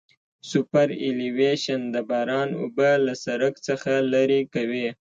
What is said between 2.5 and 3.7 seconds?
اوبه له سرک